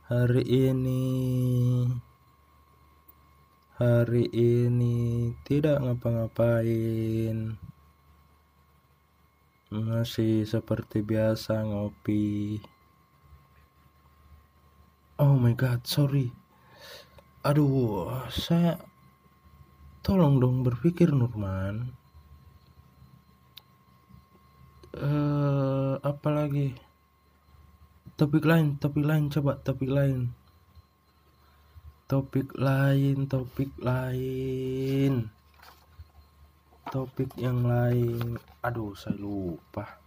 Hari 0.08 0.40
ini 0.48 1.04
hari 3.76 4.24
ini 4.32 5.36
tidak 5.44 5.84
ngapa-ngapain. 5.84 7.60
Masih 9.68 10.48
seperti 10.48 11.04
biasa 11.04 11.60
ngopi. 11.60 12.56
Oh 15.20 15.36
my 15.36 15.52
god 15.52 15.84
sorry 15.84 16.45
aduh 17.46 18.10
saya 18.26 18.74
tolong 20.02 20.42
dong 20.42 20.66
berpikir 20.66 21.14
Nurman. 21.14 21.94
Uh, 24.96 25.94
apalagi 26.02 26.74
topik 28.18 28.42
lain 28.42 28.80
topik 28.82 29.06
lain 29.06 29.30
coba 29.30 29.62
topik 29.62 29.86
lain. 29.86 30.34
Topik 32.10 32.50
lain 32.58 33.30
topik 33.30 33.70
lain. 33.78 35.30
Topik 36.90 37.30
yang 37.38 37.62
lain. 37.62 38.42
Aduh 38.66 38.98
saya 38.98 39.14
lupa. 39.22 40.02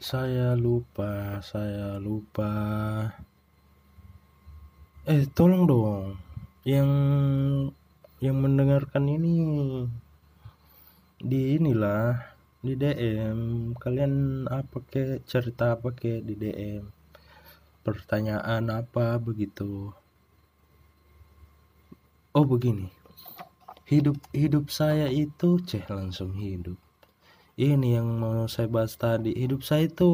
Saya 0.00 0.56
lupa 0.56 1.36
saya 1.44 2.00
lupa 2.00 2.52
eh 5.02 5.26
tolong 5.26 5.66
dong. 5.66 6.14
Yang 6.62 6.90
yang 8.22 8.38
mendengarkan 8.38 9.10
ini 9.10 9.34
di 11.18 11.58
inilah 11.58 12.22
di 12.62 12.78
DM 12.78 13.74
kalian 13.82 14.46
apa 14.46 14.78
ke 14.86 15.18
cerita 15.26 15.74
apa 15.74 15.90
ke 15.90 16.22
di 16.22 16.38
DM 16.38 16.86
pertanyaan 17.82 18.70
apa 18.70 19.18
begitu? 19.18 19.90
Oh 22.30 22.46
begini. 22.46 22.86
Hidup 23.90 24.22
hidup 24.30 24.70
saya 24.70 25.10
itu 25.10 25.58
ceh 25.66 25.82
langsung 25.90 26.38
hidup. 26.38 26.78
Ini 27.58 27.98
yang 27.98 28.06
mau 28.22 28.46
saya 28.46 28.70
bahas 28.70 28.94
tadi. 28.94 29.34
Hidup 29.34 29.66
saya 29.66 29.90
itu 29.90 30.10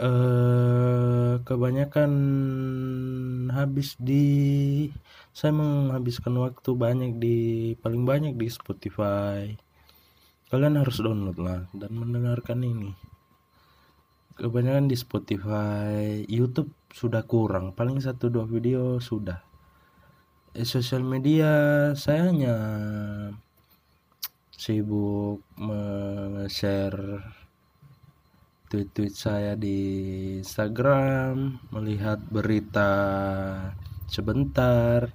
eh 0.00 1.36
kebanyakan 1.44 2.12
habis 3.52 4.00
di 4.00 4.24
saya 5.36 5.52
menghabiskan 5.52 6.40
waktu 6.40 6.70
banyak 6.72 7.12
di 7.20 7.38
paling 7.84 8.08
banyak 8.08 8.32
di 8.40 8.48
Spotify. 8.48 9.52
Kalian 10.48 10.80
harus 10.80 11.04
download 11.04 11.36
lah 11.36 11.68
dan 11.76 11.92
mendengarkan 11.92 12.64
ini. 12.64 12.96
Kebanyakan 14.40 14.88
di 14.88 14.96
Spotify 14.96 16.24
YouTube 16.24 16.72
sudah 16.96 17.22
kurang. 17.28 17.76
Paling 17.76 18.00
satu 18.00 18.32
dua 18.32 18.48
video 18.48 18.98
sudah. 19.04 19.44
Eh, 20.56 20.64
sosial 20.64 21.04
media 21.04 21.52
saya 21.94 22.32
hanya 22.32 22.56
sibuk 24.50 25.44
share 26.48 27.22
tweet-tweet 28.70 29.10
saya 29.18 29.58
di 29.58 29.78
Instagram, 30.38 31.58
melihat 31.74 32.22
berita 32.30 32.86
sebentar, 34.06 35.10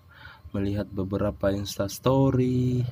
melihat 0.52 0.91
beberapa 0.91 1.56
instastory. 1.56 2.84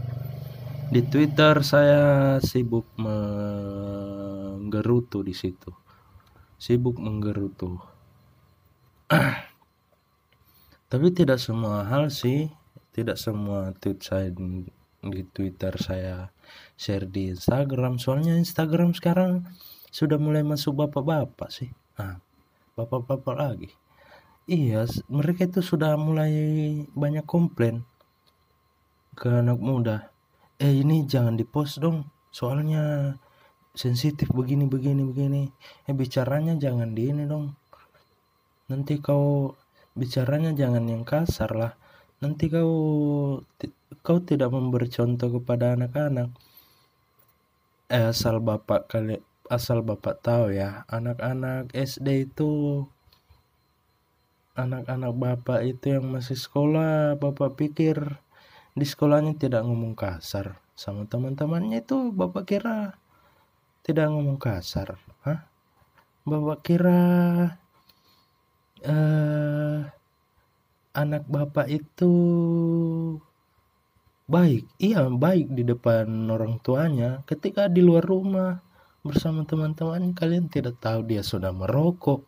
Di 0.88 1.02
Twitter 1.12 1.60
saya 1.67 2.39
sibuk 2.39 2.88
menggerutu 2.95 4.71
di 5.19 5.36
situ. 5.36 5.76
Sibuk 6.56 6.95
menggerutu. 6.95 7.84
Tapi 10.91 11.08
tidak 11.12 11.43
semua 11.43 11.84
hal 11.91 12.08
sih, 12.08 12.47
tidak 12.95 13.19
semua 13.19 13.76
tweet 13.84 13.99
saya 13.99 14.32
di 14.32 15.23
Twitter 15.36 15.76
saya 15.76 16.32
share 16.80 17.04
di 17.04 17.36
Instagram. 17.36 17.99
Soalnya 17.99 18.39
Instagram 18.39 18.95
sekarang 18.95 19.43
sudah 19.93 20.17
mulai 20.17 20.41
masuk 20.41 20.73
bapak-bapak 20.73 21.53
sih. 21.53 21.69
Nah 22.01 22.17
bapak-bapak 22.73 23.36
lagi. 23.38 23.69
Iya 24.49 24.89
mereka 25.06 25.45
itu 25.45 25.62
sudah 25.62 25.93
mulai 25.93 26.34
banyak 26.97 27.21
komplain 27.29 27.86
ke 29.13 29.29
anak 29.29 29.62
muda. 29.62 30.10
Eh 30.58 30.82
ini 30.82 31.06
jangan 31.06 31.38
dipost 31.38 31.77
dong 31.77 32.10
soalnya 32.34 33.13
sensitif 33.77 34.34
begini 34.34 34.65
begini 34.65 35.06
begini. 35.06 35.43
Eh 35.86 35.93
bicaranya 35.93 36.58
jangan 36.58 36.97
di 36.97 37.13
ini 37.13 37.29
dong. 37.29 37.53
Nanti 38.73 38.97
kau 38.97 39.53
bicaranya 39.93 40.58
jangan 40.58 40.89
yang 40.89 41.06
kasar 41.06 41.53
lah. 41.53 41.77
Nanti 42.17 42.49
kau 42.49 42.73
kau 44.01 44.17
tidak 44.25 44.49
memberi 44.49 44.89
contoh 44.89 45.38
kepada 45.38 45.77
anak-anak. 45.77 46.34
Eh, 47.93 48.10
asal 48.10 48.41
bapak 48.41 48.89
kali 48.89 49.21
asal 49.51 49.84
bapak 49.84 50.23
tahu 50.23 50.56
ya 50.56 50.88
anak-anak 50.88 51.71
SD 51.75 52.32
itu 52.32 52.84
anak-anak 54.53 55.13
bapak 55.17 55.60
itu 55.65 55.97
yang 55.97 56.13
masih 56.13 56.38
sekolah 56.38 57.17
bapak 57.17 57.58
pikir 57.58 58.21
di 58.73 58.86
sekolahnya 58.86 59.38
tidak 59.38 59.65
ngomong 59.65 59.93
kasar. 59.93 60.62
Sama 60.73 61.06
teman-temannya 61.06 61.86
itu 61.86 62.10
bapak 62.13 62.49
kira 62.49 62.97
tidak 63.86 64.10
ngomong 64.10 64.41
kasar. 64.41 64.97
Hah? 65.25 65.53
bapak 66.23 66.60
kira 66.63 67.03
uh, 68.88 69.79
anak 70.95 71.23
bapak 71.27 71.67
itu 71.67 72.13
baik. 74.29 74.63
Iya 74.79 75.12
baik 75.12 75.51
di 75.51 75.63
depan 75.67 76.08
orang 76.32 76.63
tuanya 76.63 77.21
ketika 77.27 77.67
di 77.67 77.84
luar 77.84 78.08
rumah 78.08 78.63
bersama 79.04 79.44
teman-teman 79.44 80.16
kalian 80.16 80.48
tidak 80.48 80.80
tahu 80.80 81.04
dia 81.04 81.20
sudah 81.20 81.52
merokok 81.52 82.24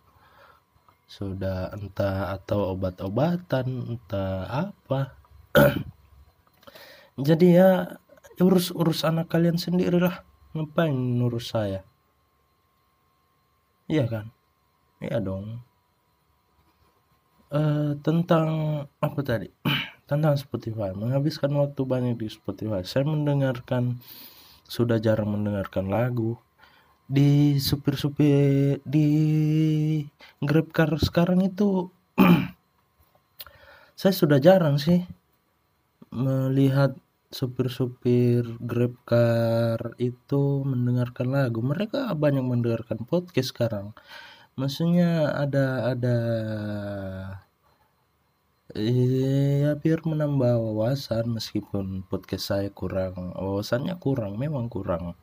sudah 1.05 1.69
entah 1.77 2.33
atau 2.33 2.73
obat-obatan 2.73 3.95
entah 3.95 4.49
apa. 4.49 5.13
Jadi 7.27 7.55
ya 7.55 8.01
urus 8.41 8.73
urus 8.73 9.05
anak 9.05 9.31
kalian 9.31 9.55
sendirilah. 9.55 10.25
Ngapain 10.57 10.97
urus 11.21 11.53
saya? 11.53 11.85
Iya 13.85 14.09
kan? 14.09 14.25
Iya 14.99 15.21
dong. 15.21 15.61
Uh, 17.53 17.93
tentang 18.01 18.49
apa 18.99 19.19
tadi? 19.21 19.47
Tentang 20.09 20.37
Spotify. 20.37 20.93
Menghabiskan 20.93 21.49
waktu 21.57 21.81
banyak 21.81 22.21
di 22.21 22.29
Spotify. 22.29 22.85
Saya 22.85 23.09
mendengarkan 23.09 24.01
sudah 24.65 25.01
jarang 25.01 25.33
mendengarkan 25.33 25.89
lagu 25.89 26.37
di 27.05 27.61
supir-supir 27.61 28.81
di 28.81 29.07
Grab 30.41 30.73
Car 30.73 30.97
sekarang 30.97 31.45
itu 31.45 31.93
saya 33.99 34.13
sudah 34.13 34.41
jarang 34.41 34.81
sih 34.81 35.05
melihat 36.09 36.97
supir-supir 37.29 38.47
Grab 38.63 38.95
Car 39.03 39.93
itu 39.99 40.63
mendengarkan 40.63 41.27
lagu. 41.35 41.59
Mereka 41.59 42.15
banyak 42.15 42.45
mendengarkan 42.45 43.03
podcast 43.03 43.51
sekarang. 43.53 43.91
Maksudnya 44.55 45.35
ada 45.35 45.91
ada 45.91 46.17
ya 48.75 49.75
biar 49.77 49.99
menambah 50.03 50.57
wawasan 50.57 51.31
meskipun 51.31 52.07
podcast 52.07 52.55
saya 52.55 52.69
kurang 52.71 53.35
wawasannya 53.35 53.95
kurang 53.99 54.35
memang 54.39 54.67
kurang 54.71 55.15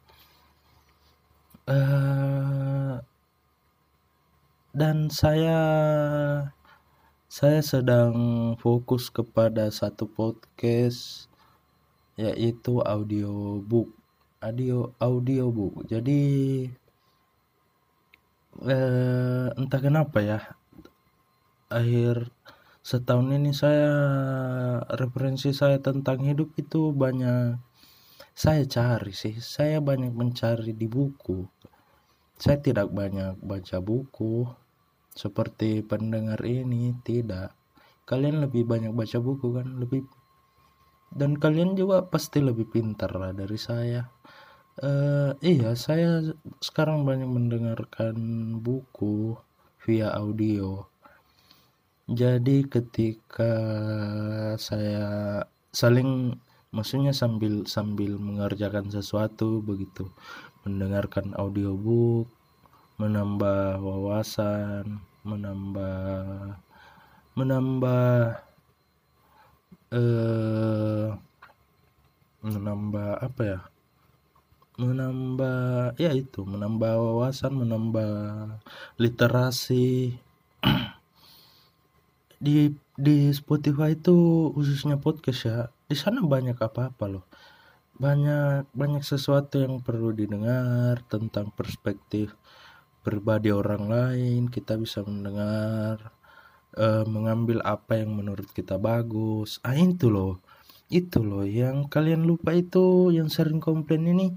uh, 1.73 2.95
dan 4.77 5.09
saya 5.09 5.61
saya 7.33 7.61
sedang 7.65 8.13
fokus 8.61 9.09
kepada 9.09 9.73
satu 9.73 10.05
podcast 10.05 11.33
yaitu 12.21 12.85
audiobook 12.85 13.89
audio 14.45 14.93
audiobook 15.01 15.89
jadi 15.89 16.21
uh, 18.61 19.49
entah 19.57 19.81
kenapa 19.81 20.19
ya 20.21 20.41
akhir 21.73 22.29
setahun 22.85 23.33
ini 23.33 23.57
saya 23.57 23.89
referensi 24.93 25.57
saya 25.57 25.81
tentang 25.81 26.21
hidup 26.21 26.53
itu 26.61 26.93
banyak 26.93 27.57
saya 28.33 28.65
cari 28.65 29.13
sih. 29.13 29.37
Saya 29.39 29.79
banyak 29.85 30.13
mencari 30.13 30.73
di 30.73 30.89
buku. 30.89 31.45
Saya 32.41 32.59
tidak 32.59 32.89
banyak 32.91 33.39
baca 33.41 33.79
buku. 33.79 34.49
Seperti 35.13 35.85
pendengar 35.85 36.41
ini 36.45 36.97
tidak. 37.05 37.53
Kalian 38.09 38.41
lebih 38.45 38.65
banyak 38.65 38.93
baca 38.97 39.19
buku 39.21 39.47
kan? 39.57 39.69
Lebih 39.77 40.03
dan 41.13 41.37
kalian 41.37 41.77
juga 41.77 42.09
pasti 42.09 42.41
lebih 42.41 42.73
pintar 42.73 43.13
lah 43.13 43.37
dari 43.37 43.61
saya. 43.61 44.09
Uh, 44.81 45.37
iya 45.45 45.77
saya 45.77 46.25
sekarang 46.65 47.05
banyak 47.05 47.29
mendengarkan 47.29 48.17
buku 48.65 49.37
via 49.85 50.09
audio. 50.17 50.89
Jadi 52.09 52.65
ketika 52.65 53.55
saya 54.57 55.45
saling 55.71 56.41
maksudnya 56.73 57.13
sambil 57.13 57.69
sambil 57.69 58.17
mengerjakan 58.17 58.89
sesuatu 58.89 59.61
begitu. 59.61 60.09
Mendengarkan 60.65 61.37
audiobook 61.37 62.33
menambah 62.97 63.81
wawasan 63.83 65.05
menambah 65.23 66.57
menambah 67.37 68.17
eh 69.93 71.09
menambah 72.43 73.09
apa 73.21 73.43
ya? 73.45 73.61
Menambah 74.81 75.95
ya 76.01 76.11
itu 76.17 76.41
menambah 76.49 76.93
wawasan 76.97 77.53
menambah 77.53 78.11
literasi. 78.97 80.17
Di 82.43 82.75
di 82.99 83.31
Spotify 83.31 83.95
itu 83.95 84.51
khususnya 84.51 84.99
podcast 84.99 85.41
ya 85.47 85.59
di 85.93 85.97
sana 86.01 86.25
banyak 86.25 86.57
apa-apa 86.57 87.05
loh. 87.05 87.25
Banyak 88.01 88.73
banyak 88.73 89.05
sesuatu 89.05 89.61
yang 89.61 89.85
perlu 89.85 90.17
didengar 90.17 91.05
tentang 91.13 91.53
perspektif 91.53 92.33
pribadi 93.05 93.53
orang 93.53 93.85
lain. 93.93 94.49
Kita 94.49 94.81
bisa 94.81 95.05
mendengar 95.05 96.17
uh, 96.81 97.05
mengambil 97.05 97.61
apa 97.61 98.01
yang 98.01 98.17
menurut 98.17 98.49
kita 98.57 98.81
bagus. 98.81 99.61
Ah 99.61 99.77
itu 99.77 100.09
loh. 100.09 100.41
Itu 100.89 101.21
loh 101.21 101.45
yang 101.45 101.93
kalian 101.93 102.25
lupa 102.25 102.57
itu 102.57 103.13
yang 103.13 103.29
sering 103.29 103.61
komplain 103.61 104.09
ini. 104.09 104.33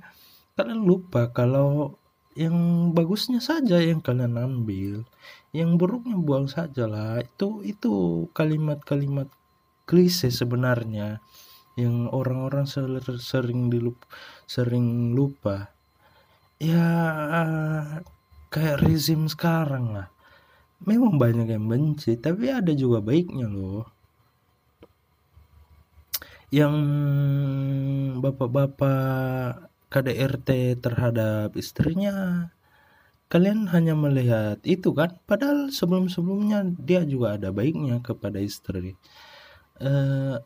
Kalian 0.59 0.83
lupa 0.83 1.31
kalau 1.31 1.95
yang 2.35 2.91
bagusnya 2.91 3.39
saja 3.39 3.79
yang 3.79 4.03
kalian 4.03 4.35
ambil. 4.35 5.07
Yang 5.55 5.71
buruknya 5.79 6.19
buang 6.19 6.51
saja 6.51 6.83
lah 6.83 7.23
itu 7.23 7.63
itu 7.63 8.27
kalimat-kalimat 8.35 9.31
klise 9.85 10.33
sebenarnya 10.33 11.21
yang 11.75 12.07
orang-orang 12.11 12.63
sering 13.19 13.67
dilup 13.67 13.99
sering 14.47 15.11
lupa. 15.11 15.71
Ya 16.59 16.88
kayak 18.49 18.79
rezim 18.83 19.27
sekarang 19.27 19.91
lah. 19.91 20.07
Memang 20.83 21.19
banyak 21.19 21.51
yang 21.51 21.67
benci 21.67 22.15
tapi 22.15 22.51
ada 22.51 22.71
juga 22.71 23.03
baiknya 23.03 23.51
loh. 23.51 23.88
Yang 26.51 26.75
bapak-bapak 28.23 29.67
KDRT 29.91 30.79
terhadap 30.79 31.51
istrinya 31.59 32.47
kalian 33.27 33.67
hanya 33.73 33.97
melihat 33.97 34.61
itu 34.63 34.93
kan? 34.95 35.17
Padahal 35.25 35.73
sebelum-sebelumnya 35.73 36.63
dia 36.79 37.01
juga 37.03 37.35
ada 37.35 37.49
baiknya 37.51 37.99
kepada 37.99 38.39
istri. 38.39 38.95
Uh, 39.81 40.39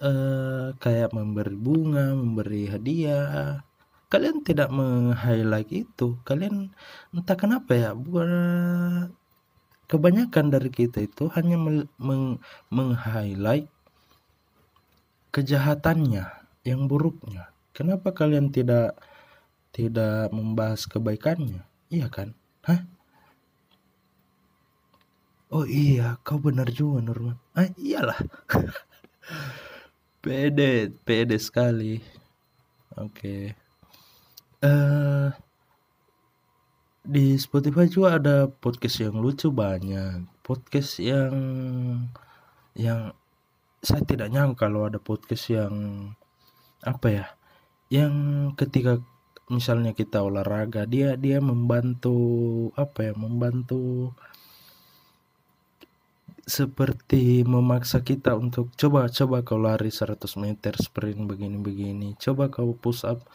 uh, 0.00 0.76
kayak 0.80 1.12
memberi 1.12 1.56
bunga, 1.56 2.12
memberi 2.12 2.68
hadiah. 2.68 3.62
Kalian 4.06 4.46
tidak 4.46 4.70
meng-highlight 4.70 5.70
itu. 5.72 6.16
Kalian 6.22 6.70
entah 7.10 7.36
kenapa 7.36 7.74
ya, 7.74 7.90
buat 7.92 9.10
kebanyakan 9.90 10.50
dari 10.50 10.70
kita 10.70 11.06
itu 11.06 11.30
hanya 11.34 11.58
meng-highlight 12.70 13.66
kejahatannya, 15.34 16.24
yang 16.64 16.90
buruknya. 16.90 17.52
Kenapa 17.76 18.10
kalian 18.10 18.50
tidak 18.50 18.96
tidak 19.70 20.32
membahas 20.32 20.88
kebaikannya? 20.88 21.62
Iya 21.92 22.08
kan? 22.08 22.32
Hah? 22.64 22.82
Oh 25.52 25.62
iya, 25.62 26.18
kau 26.26 26.42
benar 26.42 26.66
juga 26.74 27.04
Norman. 27.04 27.38
Ah 27.54 27.70
iyalah. 27.78 28.18
pede 30.26 30.90
pede 31.06 31.38
sekali 31.38 32.02
oke 32.98 33.14
okay. 33.14 33.42
uh, 34.66 34.66
eh, 34.66 35.28
di 37.06 37.38
Spotify 37.38 37.86
juga 37.86 38.18
ada 38.18 38.50
podcast 38.50 39.06
yang 39.06 39.22
lucu 39.22 39.54
banyak 39.54 40.26
podcast 40.42 40.98
yang 40.98 41.30
yang 42.74 43.14
saya 43.78 44.02
tidak 44.02 44.34
nyangka 44.34 44.66
kalau 44.66 44.90
ada 44.90 44.98
podcast 44.98 45.46
yang 45.46 45.74
apa 46.82 47.06
ya 47.06 47.26
yang 47.86 48.14
ketika 48.58 48.98
misalnya 49.46 49.94
kita 49.94 50.26
olahraga 50.26 50.90
dia 50.90 51.14
dia 51.14 51.38
membantu 51.38 52.18
apa 52.74 53.10
ya 53.10 53.14
membantu 53.14 54.10
seperti 56.46 57.42
memaksa 57.42 58.06
kita 58.06 58.38
untuk 58.38 58.70
coba 58.78 59.10
coba 59.10 59.42
kau 59.42 59.58
lari 59.58 59.90
100 59.90 60.22
meter 60.38 60.78
sprint 60.78 61.26
begini 61.26 61.58
begini 61.58 62.14
coba 62.14 62.46
kau 62.54 62.70
push 62.78 63.02
up 63.02 63.26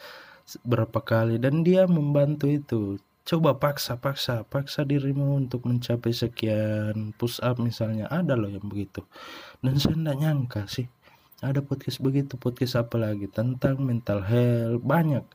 berapa 0.65 0.99
kali. 1.01 1.37
Dan 1.39 1.63
dia 1.63 1.87
membantu 1.87 2.49
itu. 2.49 2.97
Coba 3.21 3.53
paksa 3.53 4.01
paksa 4.01 4.41
paksa 4.49 4.81
dirimu 4.81 5.37
untuk 5.37 5.69
mencapai 5.69 6.09
sekian 6.09 7.13
push 7.15 7.37
up 7.45 7.61
misalnya. 7.61 8.09
Ada 8.09 8.33
loh 8.33 8.49
yang 8.49 8.65
begitu. 8.65 9.05
Dan 9.61 9.77
saya 9.77 9.93
tidak 9.95 10.17
nyangka 10.17 10.63
sih 10.65 10.89
ada 11.41 11.57
podcast 11.65 11.97
begitu 11.97 12.37
podcast 12.37 12.77
apa 12.77 13.01
lagi 13.01 13.25
tentang 13.25 13.81
mental 13.81 14.21
health 14.21 14.81
banyak 14.85 15.25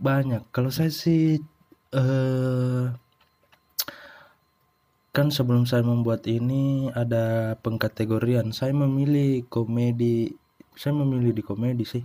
banyak. 0.00 0.40
Kalau 0.48 0.72
saya 0.72 0.88
sih 0.88 1.40
uh, 1.92 2.88
kan 5.14 5.30
sebelum 5.30 5.62
saya 5.62 5.86
membuat 5.86 6.26
ini 6.26 6.90
ada 6.90 7.54
pengkategorian 7.62 8.50
saya 8.50 8.74
memilih 8.74 9.46
komedi. 9.46 10.34
Saya 10.74 10.90
memilih 10.98 11.30
di 11.30 11.42
komedi 11.46 11.84
sih. 11.86 12.04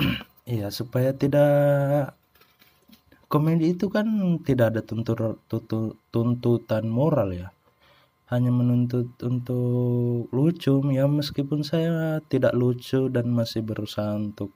Iya 0.42 0.74
supaya 0.74 1.14
tidak 1.14 2.18
komedi 3.30 3.78
itu 3.78 3.86
kan 3.86 4.06
tidak 4.42 4.74
ada 4.74 4.82
tuntut, 4.82 5.38
tuntut, 5.46 5.94
tuntutan 6.10 6.90
moral 6.90 7.30
ya. 7.30 7.48
Hanya 8.26 8.50
menuntut 8.50 9.14
untuk 9.22 10.26
lucu. 10.34 10.82
Ya 10.90 11.06
meskipun 11.06 11.62
saya 11.62 12.18
tidak 12.26 12.58
lucu 12.58 13.06
dan 13.06 13.30
masih 13.30 13.62
berusaha 13.62 14.18
untuk 14.18 14.50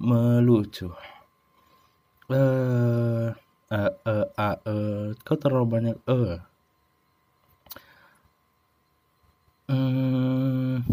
melucu. 0.00 0.88
Eh 2.32 2.36
uh, 2.38 3.43
uh, 3.74 3.90
uh, 4.06 4.26
uh, 4.38 5.10
kau 5.26 5.34
terlalu 5.34 5.66
banyak 5.66 5.96
eh 6.06 6.38
hmm, 9.68 10.86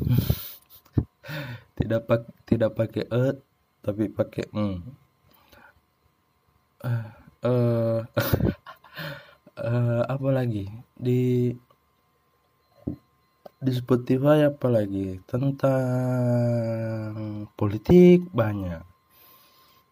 tidak 1.78 2.02
pak 2.10 2.22
tidak 2.50 2.74
pakai 2.74 3.06
e 3.06 3.38
tapi 3.82 4.10
pakai 4.10 4.46
mm. 4.54 4.78
uh, 6.86 7.06
uh, 7.46 8.00
uh, 9.58 10.02
apa 10.06 10.30
lagi? 10.30 10.70
Di 10.94 11.50
di 13.62 13.72
Spotify 13.74 14.50
apa 14.50 14.68
lagi? 14.70 15.18
Tentang 15.26 17.50
politik 17.58 18.30
banyak 18.34 18.91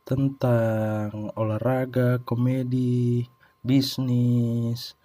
tentang 0.10 1.30
olahraga, 1.38 2.18
komedi, 2.26 3.30
bisnis, 3.62 4.98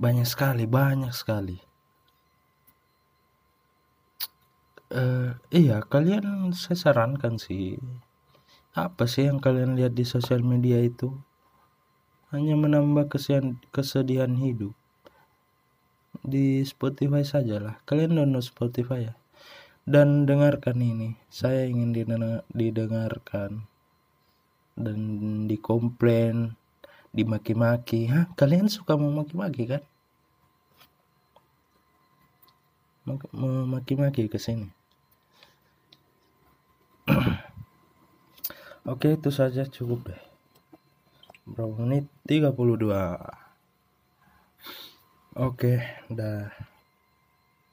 banyak 0.00 0.24
sekali, 0.24 0.64
banyak 0.64 1.12
sekali. 1.12 1.60
Uh, 4.88 5.36
iya, 5.52 5.84
kalian 5.84 6.56
saya 6.56 6.80
sarankan 6.80 7.36
sih. 7.36 7.76
Apa 8.72 9.04
sih 9.04 9.28
yang 9.28 9.36
kalian 9.36 9.76
lihat 9.76 9.92
di 9.92 10.08
sosial 10.08 10.40
media 10.40 10.80
itu? 10.80 11.12
Hanya 12.32 12.56
menambah 12.56 13.12
kesedihan, 13.12 13.60
kesedihan 13.68 14.32
hidup. 14.32 14.72
Di 16.24 16.64
Spotify 16.64 17.20
sajalah. 17.20 17.84
Kalian 17.84 18.16
download 18.16 18.48
Spotify 18.48 19.12
ya. 19.12 19.14
Dan 19.84 20.24
dengarkan 20.24 20.80
ini. 20.80 21.20
Saya 21.28 21.68
ingin 21.68 21.92
didengarkan 22.52 23.68
dan 24.76 24.98
dikomplain 25.48 26.56
dimaki-maki. 27.12 28.08
Hah 28.08 28.32
kalian 28.34 28.72
suka 28.72 28.96
memaki-maki 28.96 29.68
kan? 29.68 29.82
Memaki-maki 33.34 34.30
ke 34.30 34.38
sini. 34.40 34.70
Oke 38.92 39.14
itu 39.18 39.30
saja 39.30 39.66
cukup 39.68 40.10
deh. 40.10 40.22
Berapa 41.46 41.74
menit? 41.82 42.06
32 42.30 42.54
Oke 45.32 45.80
udah 46.12 46.52